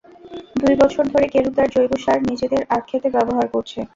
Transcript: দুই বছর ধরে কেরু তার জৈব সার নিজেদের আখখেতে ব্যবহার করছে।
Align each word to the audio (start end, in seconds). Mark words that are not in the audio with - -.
দুই 0.61 0.75
বছর 0.81 1.03
ধরে 1.11 1.27
কেরু 1.27 1.49
তার 1.51 1.67
জৈব 1.73 1.91
সার 1.97 2.19
নিজেদের 2.29 2.61
আখখেতে 2.69 3.07
ব্যবহার 3.15 3.47
করছে। 3.53 3.79